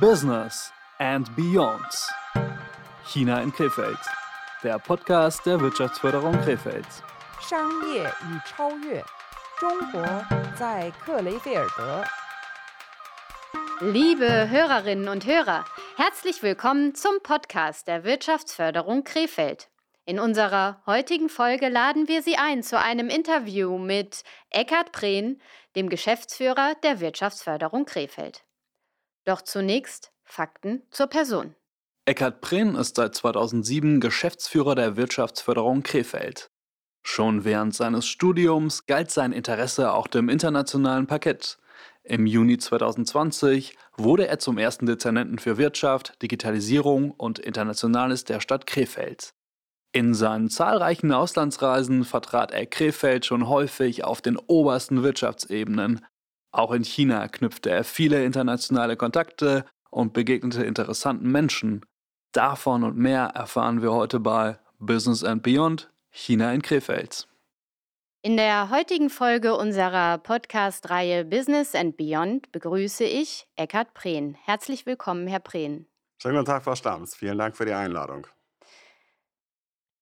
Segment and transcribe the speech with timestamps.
[0.00, 1.86] Business and Beyond.
[3.06, 3.98] China in Krefeld.
[4.62, 6.86] Der Podcast der Wirtschaftsförderung Krefeld.
[7.40, 9.02] 商业与超越，
[9.58, 10.02] 中国
[10.56, 12.04] 在克雷菲尔德。
[13.80, 15.64] Liebe Hörerinnen und Hörer,
[15.96, 19.68] herzlich willkommen zum Podcast der Wirtschaftsförderung Krefeld.
[20.04, 25.40] In unserer heutigen Folge laden wir Sie ein zu einem Interview mit Eckhard Prehn,
[25.76, 28.42] dem Geschäftsführer der Wirtschaftsförderung Krefeld.
[29.25, 31.55] Doch zunächst Fakten zur Person.
[32.05, 36.49] Eckhard Prehn ist seit 2007 Geschäftsführer der Wirtschaftsförderung Krefeld.
[37.05, 41.57] Schon während seines Studiums galt sein Interesse auch dem internationalen Parkett.
[42.03, 48.67] Im Juni 2020 wurde er zum ersten Dezernenten für Wirtschaft, Digitalisierung und Internationales der Stadt
[48.67, 49.33] Krefeld.
[49.93, 56.03] In seinen zahlreichen Auslandsreisen vertrat er Krefeld schon häufig auf den obersten Wirtschaftsebenen.
[56.53, 61.83] Auch in China knüpfte er viele internationale Kontakte und begegnete interessanten Menschen.
[62.31, 67.27] Davon und mehr erfahren wir heute bei Business and Beyond China in Krefeld.
[68.21, 74.37] In der heutigen Folge unserer Podcast-Reihe Business and Beyond begrüße ich Eckhard Prehn.
[74.45, 75.87] Herzlich willkommen, Herr Prehn.
[76.21, 77.15] Schönen guten Tag, Frau Stamms.
[77.15, 78.27] Vielen Dank für die Einladung.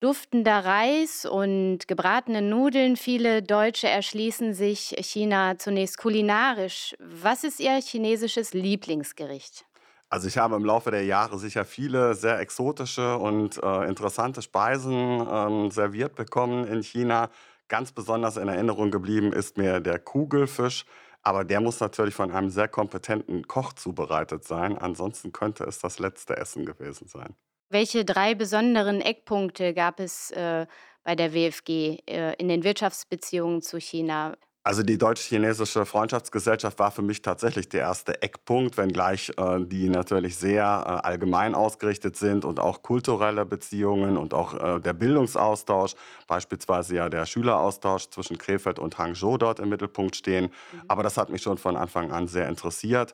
[0.01, 2.97] Duftender Reis und gebratene Nudeln.
[2.97, 6.95] Viele Deutsche erschließen sich China zunächst kulinarisch.
[6.99, 9.63] Was ist Ihr chinesisches Lieblingsgericht?
[10.09, 15.23] Also ich habe im Laufe der Jahre sicher viele sehr exotische und äh, interessante Speisen
[15.31, 17.29] ähm, serviert bekommen in China.
[17.67, 20.85] Ganz besonders in Erinnerung geblieben ist mir der Kugelfisch.
[21.21, 24.79] Aber der muss natürlich von einem sehr kompetenten Koch zubereitet sein.
[24.79, 27.35] Ansonsten könnte es das letzte Essen gewesen sein.
[27.71, 30.65] Welche drei besonderen Eckpunkte gab es äh,
[31.05, 34.35] bei der WFG äh, in den Wirtschaftsbeziehungen zu China?
[34.63, 40.35] Also die deutsch-chinesische Freundschaftsgesellschaft war für mich tatsächlich der erste Eckpunkt, wenngleich äh, die natürlich
[40.35, 45.93] sehr äh, allgemein ausgerichtet sind und auch kulturelle Beziehungen und auch äh, der Bildungsaustausch,
[46.27, 50.51] beispielsweise ja der Schüleraustausch zwischen Krefeld und Hangzhou dort im Mittelpunkt stehen.
[50.73, 50.81] Mhm.
[50.89, 53.13] Aber das hat mich schon von Anfang an sehr interessiert.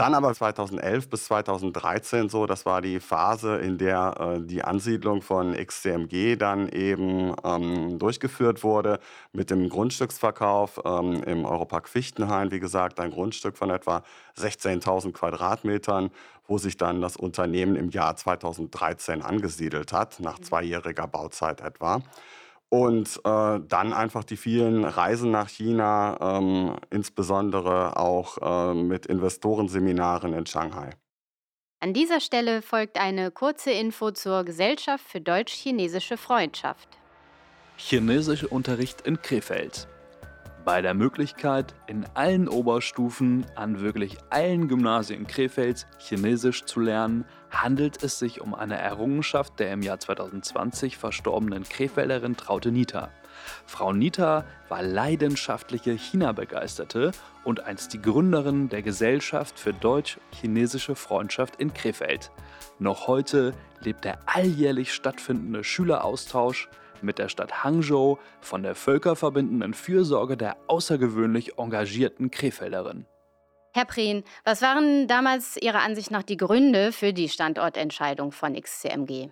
[0.00, 5.20] Dann aber 2011 bis 2013 so, das war die Phase, in der äh, die Ansiedlung
[5.20, 8.98] von XCMG dann eben ähm, durchgeführt wurde
[9.34, 14.02] mit dem Grundstücksverkauf ähm, im Europark Fichtenhain, wie gesagt, ein Grundstück von etwa
[14.38, 16.10] 16.000 Quadratmetern,
[16.46, 22.00] wo sich dann das Unternehmen im Jahr 2013 angesiedelt hat, nach zweijähriger Bauzeit etwa.
[22.70, 30.32] Und äh, dann einfach die vielen Reisen nach China, ähm, insbesondere auch äh, mit Investorenseminaren
[30.32, 30.90] in Shanghai.
[31.80, 36.88] An dieser Stelle folgt eine kurze Info zur Gesellschaft für deutsch-chinesische Freundschaft.
[37.76, 39.88] Chinesischunterricht in Krefeld.
[40.64, 48.02] Bei der Möglichkeit, in allen Oberstufen an wirklich allen Gymnasien Krefelds Chinesisch zu lernen, handelt
[48.02, 53.08] es sich um eine Errungenschaft der im Jahr 2020 verstorbenen Krefelderin Traute Nita.
[53.64, 57.12] Frau Nita war leidenschaftliche China-Begeisterte
[57.42, 62.30] und einst die Gründerin der Gesellschaft für deutsch-chinesische Freundschaft in Krefeld.
[62.78, 66.68] Noch heute lebt der alljährlich stattfindende Schüleraustausch
[67.02, 73.06] mit der Stadt Hangzhou von der völkerverbindenden Fürsorge der außergewöhnlich engagierten Krefelderin.
[73.72, 79.30] Herr Prehn, was waren damals Ihrer Ansicht nach die Gründe für die Standortentscheidung von XCMG?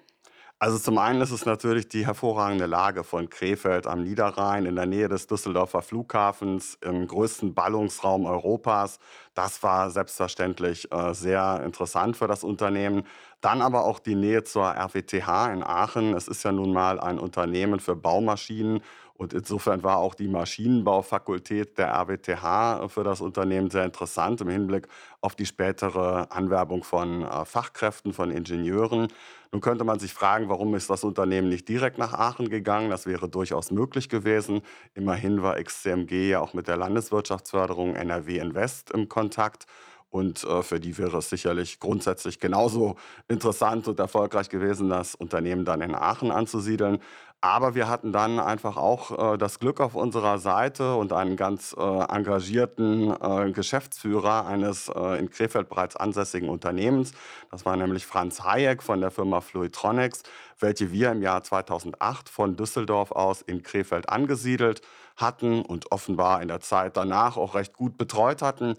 [0.61, 4.87] Also zum einen ist es natürlich die hervorragende Lage von Krefeld am Niederrhein in der
[4.87, 8.99] Nähe des Düsseldorfer Flughafens im größten Ballungsraum Europas.
[9.35, 13.05] Das war selbstverständlich äh, sehr interessant für das Unternehmen.
[13.41, 16.15] Dann aber auch die Nähe zur RWTH in Aachen.
[16.15, 18.81] Es ist ja nun mal ein Unternehmen für Baumaschinen
[19.19, 24.87] und insofern war auch die Maschinenbaufakultät der RWTH für das Unternehmen sehr interessant im Hinblick
[25.21, 29.09] auf die spätere Anwerbung von äh, Fachkräften, von Ingenieuren.
[29.51, 32.91] Nun könnte man sich fragen, warum ist das Unternehmen nicht direkt nach Aachen gegangen?
[32.91, 34.63] Das wäre durchaus möglich gewesen.
[34.95, 39.67] Immerhin war XCMG ja auch mit der Landeswirtschaftsförderung NRW Invest im Kontakt.
[40.11, 42.97] Und äh, für die wäre es sicherlich grundsätzlich genauso
[43.29, 47.01] interessant und erfolgreich gewesen, das Unternehmen dann in Aachen anzusiedeln.
[47.41, 51.73] Aber wir hatten dann einfach auch äh, das Glück auf unserer Seite und einen ganz
[51.79, 57.13] äh, engagierten äh, Geschäftsführer eines äh, in Krefeld bereits ansässigen Unternehmens.
[57.53, 60.25] Das war nämlich Franz Hayek von der Firma Fluitronics,
[60.59, 64.83] welche wir im Jahr 2008 von Düsseldorf aus in Krefeld angesiedelt
[65.17, 68.75] hatten und offenbar in der Zeit danach auch recht gut betreut hatten.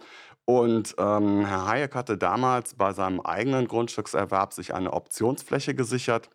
[0.49, 6.31] Und ähm, Herr Hayek hatte damals bei seinem eigenen Grundstückserwerb sich eine Optionsfläche gesichert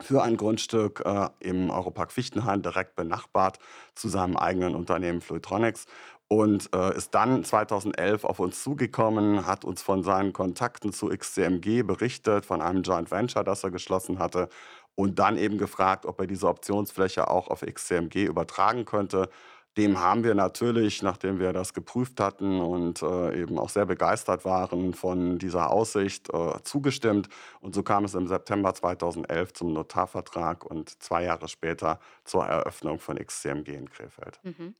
[0.00, 3.58] für ein Grundstück äh, im Europark Fichtenhain, direkt benachbart
[3.96, 5.86] zu seinem eigenen Unternehmen Fluitronics
[6.28, 11.82] und äh, ist dann 2011 auf uns zugekommen, hat uns von seinen Kontakten zu XCMG
[11.82, 14.48] berichtet, von einem Joint Venture, das er geschlossen hatte
[14.94, 19.28] und dann eben gefragt, ob er diese Optionsfläche auch auf XCMG übertragen könnte.
[19.76, 24.44] Dem haben wir natürlich, nachdem wir das geprüft hatten und äh, eben auch sehr begeistert
[24.44, 27.28] waren von dieser Aussicht, äh, zugestimmt.
[27.60, 33.00] Und so kam es im September 2011 zum Notarvertrag und zwei Jahre später zur Eröffnung
[33.00, 34.38] von XCMG in Krefeld.
[34.44, 34.74] Mhm.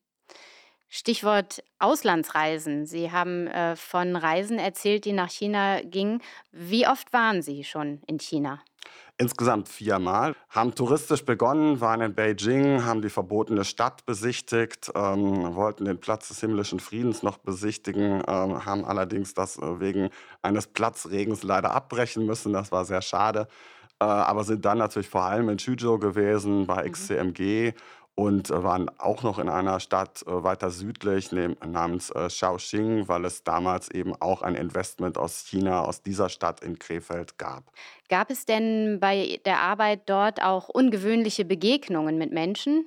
[0.96, 2.86] Stichwort Auslandsreisen.
[2.86, 6.22] Sie haben äh, von Reisen erzählt, die nach China gingen.
[6.52, 8.60] Wie oft waren Sie schon in China?
[9.18, 10.36] Insgesamt viermal.
[10.50, 16.28] Haben touristisch begonnen, waren in Beijing, haben die verbotene Stadt besichtigt, ähm, wollten den Platz
[16.28, 20.10] des himmlischen Friedens noch besichtigen, ähm, haben allerdings das äh, wegen
[20.42, 22.52] eines Platzregens leider abbrechen müssen.
[22.52, 23.48] Das war sehr schade.
[23.98, 28.62] Äh, aber sind dann natürlich vor allem in Chuzhou gewesen, bei XCMG mhm und äh,
[28.62, 33.90] waren auch noch in einer Stadt äh, weiter südlich namens äh, Shaoxing, weil es damals
[33.90, 37.64] eben auch ein Investment aus China, aus dieser Stadt in Krefeld gab.
[38.08, 42.86] Gab es denn bei der Arbeit dort auch ungewöhnliche Begegnungen mit Menschen?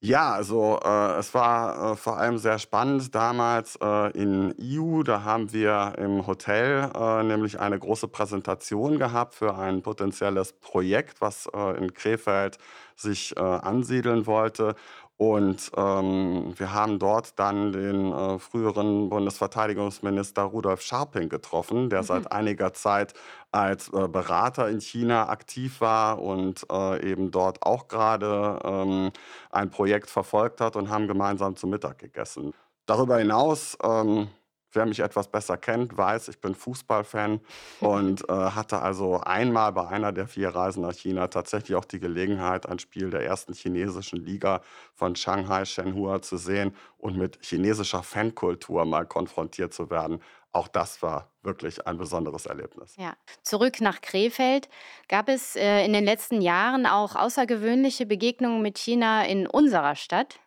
[0.00, 5.02] Ja, also äh, es war äh, vor allem sehr spannend damals äh, in IU.
[5.02, 11.20] Da haben wir im Hotel äh, nämlich eine große Präsentation gehabt für ein potenzielles Projekt,
[11.20, 12.58] was äh, in Krefeld
[12.94, 14.76] sich äh, ansiedeln wollte.
[15.18, 22.06] Und ähm, wir haben dort dann den äh, früheren Bundesverteidigungsminister Rudolf Scharping getroffen, der mhm.
[22.06, 23.14] seit einiger Zeit
[23.50, 29.10] als äh, Berater in China aktiv war und äh, eben dort auch gerade ähm,
[29.50, 32.54] ein Projekt verfolgt hat und haben gemeinsam zu Mittag gegessen.
[32.86, 34.28] Darüber hinaus ähm,
[34.72, 37.40] Wer mich etwas besser kennt, weiß, ich bin Fußballfan
[37.80, 42.00] und äh, hatte also einmal bei einer der vier Reisen nach China tatsächlich auch die
[42.00, 44.60] Gelegenheit, ein Spiel der ersten chinesischen Liga
[44.94, 50.20] von Shanghai Shenhua zu sehen und mit chinesischer Fankultur mal konfrontiert zu werden.
[50.52, 52.96] Auch das war wirklich ein besonderes Erlebnis.
[52.96, 53.14] Ja.
[53.42, 54.68] Zurück nach Krefeld.
[55.08, 60.40] Gab es äh, in den letzten Jahren auch außergewöhnliche Begegnungen mit China in unserer Stadt?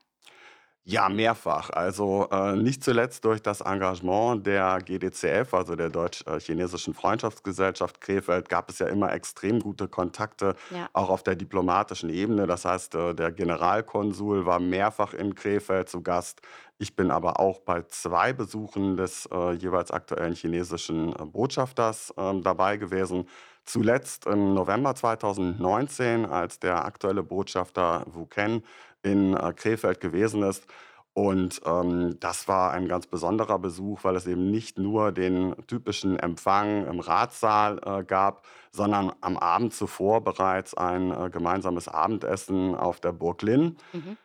[0.91, 1.69] Ja, mehrfach.
[1.69, 8.69] Also äh, nicht zuletzt durch das Engagement der GDCF, also der Deutsch-Chinesischen Freundschaftsgesellschaft Krefeld, gab
[8.69, 10.89] es ja immer extrem gute Kontakte, Ja.
[10.93, 12.45] auch auf der diplomatischen Ebene.
[12.47, 16.41] Das heißt, äh, der Generalkonsul war mehrfach in Krefeld zu Gast.
[16.77, 22.41] Ich bin aber auch bei zwei Besuchen des äh, jeweils aktuellen chinesischen äh, Botschafters äh,
[22.41, 23.27] dabei gewesen.
[23.63, 28.63] Zuletzt im November 2019, als der aktuelle Botschafter Wu Ken
[29.03, 30.65] in äh, Krefeld gewesen ist.
[31.13, 36.17] Und ähm, das war ein ganz besonderer Besuch, weil es eben nicht nur den typischen
[36.17, 43.01] Empfang im Ratssaal äh, gab, sondern am Abend zuvor bereits ein äh, gemeinsames Abendessen auf
[43.01, 43.75] der Burg Linn.
[43.91, 44.17] Mhm.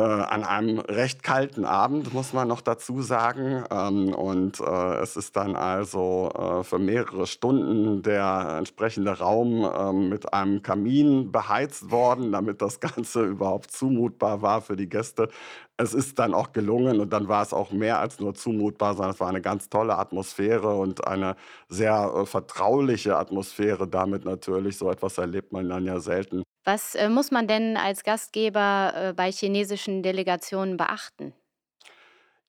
[0.00, 3.64] Äh, an einem recht kalten Abend, muss man noch dazu sagen.
[3.70, 10.08] Ähm, und äh, es ist dann also äh, für mehrere Stunden der entsprechende Raum ähm,
[10.08, 15.28] mit einem Kamin beheizt worden, damit das Ganze überhaupt zumutbar war für die Gäste.
[15.76, 19.12] Es ist dann auch gelungen und dann war es auch mehr als nur zumutbar, sondern
[19.12, 21.36] es war eine ganz tolle Atmosphäre und eine
[21.68, 24.78] sehr äh, vertrauliche Atmosphäre damit natürlich.
[24.78, 26.42] So etwas erlebt man dann ja selten.
[26.64, 31.32] Was äh, muss man denn als Gastgeber äh, bei chinesischen Delegationen beachten?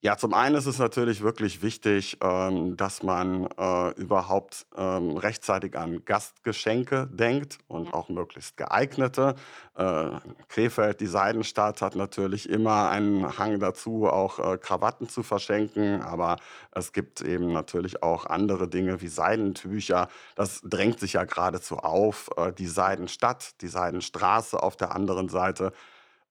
[0.03, 5.77] Ja, zum einen ist es natürlich wirklich wichtig, ähm, dass man äh, überhaupt ähm, rechtzeitig
[5.77, 7.93] an Gastgeschenke denkt und Ja.
[7.93, 9.35] auch möglichst geeignete.
[9.75, 10.09] Äh,
[10.47, 16.37] Krefeld, die Seidenstadt, hat natürlich immer einen Hang dazu, auch äh, Krawatten zu verschenken, aber
[16.71, 20.07] es gibt eben natürlich auch andere Dinge wie Seidentücher.
[20.35, 22.31] Das drängt sich ja geradezu auf.
[22.37, 25.73] Äh, die Seidenstadt, die Seidenstraße auf der anderen Seite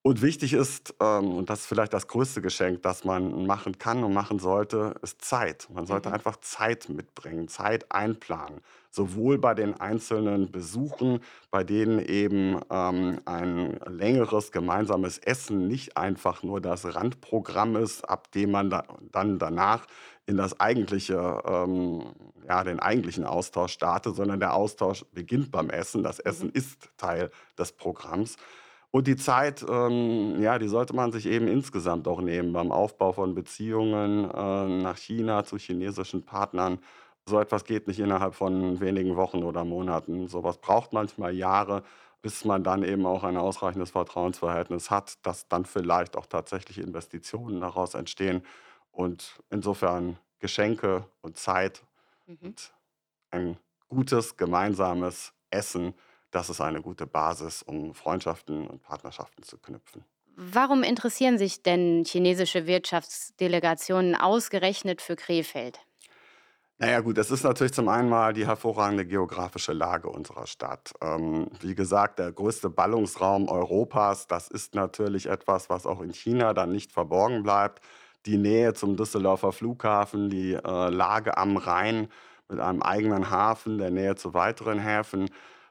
[0.03, 4.03] und wichtig ist, ähm, und das ist vielleicht das größte Geschenk, das man machen kann
[4.03, 5.69] und machen sollte, ist Zeit.
[5.75, 6.13] Man sollte Mhm.
[6.13, 8.63] einfach Zeit mitbringen, Zeit einplanen.
[8.91, 16.43] Sowohl bei den einzelnen Besuchen, bei denen eben ähm, ein längeres gemeinsames Essen nicht einfach
[16.43, 19.87] nur das Randprogramm ist, ab dem man da, dann danach
[20.27, 22.15] in das eigentliche, ähm,
[22.49, 26.03] ja, den eigentlichen Austausch startet, sondern der Austausch beginnt beim Essen.
[26.03, 26.51] Das Essen Mhm.
[26.51, 28.37] ist Teil des Programms.
[28.93, 33.13] Und die Zeit, ähm, ja, die sollte man sich eben insgesamt auch nehmen beim Aufbau
[33.13, 36.81] von Beziehungen äh, nach China zu chinesischen Partnern.
[37.25, 40.27] So etwas geht nicht innerhalb von wenigen Wochen oder Monaten.
[40.27, 41.85] Sowas braucht manchmal Jahre,
[42.21, 47.61] bis man dann eben auch ein ausreichendes Vertrauensverhältnis hat, dass dann vielleicht auch tatsächlich Investitionen
[47.61, 48.43] daraus entstehen.
[48.91, 51.83] Und insofern Geschenke und Zeit
[52.27, 52.51] Mhm.
[52.51, 52.73] und
[53.31, 55.95] ein gutes gemeinsames Essen
[56.31, 60.05] das ist eine gute Basis, um Freundschaften und Partnerschaften zu knüpfen.
[60.37, 65.81] Warum interessieren sich denn chinesische Wirtschaftsdelegationen ausgerechnet für Krefeld?
[66.79, 70.95] Naja gut, das ist natürlich zum einen mal die hervorragende geografische Lage unserer Stadt.
[71.03, 76.55] Ähm, wie gesagt, der größte Ballungsraum Europas, das ist natürlich etwas, was auch in China
[76.55, 77.83] dann nicht verborgen bleibt.
[78.25, 82.09] Die Nähe zum Düsseldorfer Flughafen, die äh, Lage am Rhein
[82.49, 85.29] mit einem eigenen Hafen, der Nähe zu weiteren Häfen,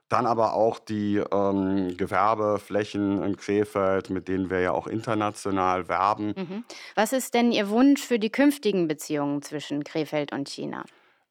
[0.10, 6.34] dann aber auch die ähm, Gewerbeflächen in Krefeld, mit denen wir ja auch international werben.
[6.36, 6.63] Mhm.
[6.96, 10.84] Was ist denn Ihr Wunsch für die künftigen Beziehungen zwischen Krefeld und China?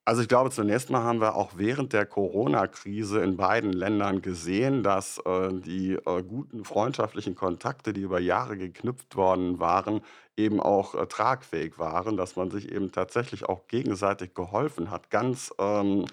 [0.09, 4.83] Also ich glaube, zunächst mal haben wir auch während der Corona-Krise in beiden Ländern gesehen,
[4.83, 10.01] dass äh, die äh, guten freundschaftlichen Kontakte, die über Jahre geknüpft worden waren,
[10.35, 15.11] eben auch äh, tragfähig waren, dass man sich eben tatsächlich auch gegenseitig geholfen hat.
[15.11, 16.07] Ganz ähm,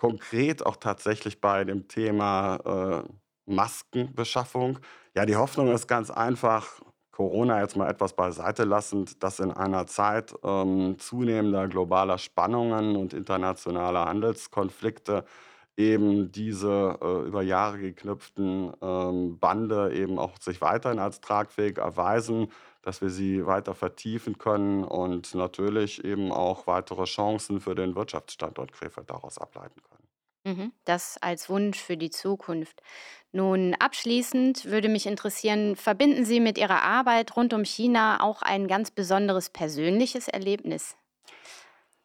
[0.00, 4.78] konkret auch tatsächlich bei dem Thema äh, Maskenbeschaffung.
[5.14, 6.80] Ja, die Hoffnung ist ganz einfach,
[7.12, 13.12] Corona jetzt mal etwas beiseite lassend, dass in einer Zeit ähm, zunehmender globaler Spannungen und
[13.12, 15.26] internationaler Handelskonflikte
[15.76, 22.48] eben diese äh, über Jahre geknüpften ähm, Bande eben auch sich weiterhin als tragfähig erweisen,
[22.82, 28.72] dass wir sie weiter vertiefen können und natürlich eben auch weitere Chancen für den Wirtschaftsstandort
[28.72, 30.08] Krefeld daraus ableiten können.
[30.44, 32.82] Mhm, das als Wunsch für die Zukunft.
[33.32, 38.66] Nun, abschließend würde mich interessieren, verbinden Sie mit Ihrer Arbeit rund um China auch ein
[38.66, 40.96] ganz besonderes persönliches Erlebnis?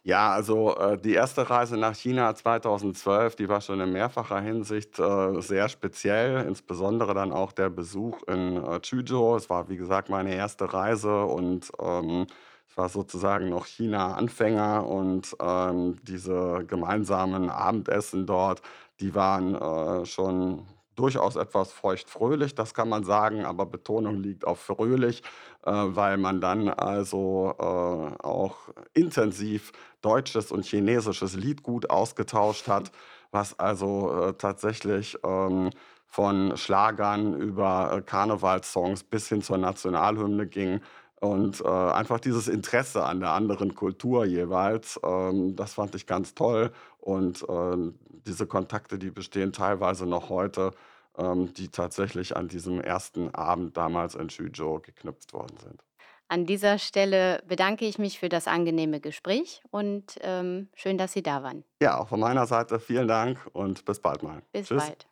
[0.08, 5.00] Ja, also äh, die erste Reise nach China 2012, die war schon in mehrfacher Hinsicht
[5.00, 9.36] äh, sehr speziell, insbesondere dann auch der Besuch in äh, Chuzhou.
[9.36, 12.28] Es war, wie gesagt, meine erste Reise und ähm,
[12.70, 18.62] ich war sozusagen noch China-Anfänger und ähm, diese gemeinsamen Abendessen dort,
[19.00, 24.60] die waren äh, schon durchaus etwas feuchtfröhlich, das kann man sagen, aber Betonung liegt auf
[24.60, 25.24] fröhlich,
[25.66, 28.58] äh, weil man dann also äh, auch
[28.94, 29.72] intensiv
[30.02, 32.92] deutsches und chinesisches Liedgut ausgetauscht hat,
[33.32, 35.70] was also äh, tatsächlich ähm,
[36.08, 40.80] von Schlagern über äh, Karnevalssongs bis hin zur Nationalhymne ging.
[41.20, 46.36] Und äh, einfach dieses Interesse an der anderen Kultur jeweils, ähm, das fand ich ganz
[46.36, 46.72] toll.
[47.06, 47.94] Und äh,
[48.26, 50.72] diese Kontakte, die bestehen teilweise noch heute,
[51.20, 55.84] ähm, die tatsächlich an diesem ersten Abend damals in Suzhou geknüpft worden sind.
[56.30, 61.22] An dieser Stelle bedanke ich mich für das angenehme Gespräch und ähm, schön, dass Sie
[61.22, 61.64] da waren.
[61.80, 64.42] Ja, auch von meiner Seite vielen Dank und bis bald mal.
[64.52, 64.84] Bis Tschüss.
[64.84, 65.08] bald.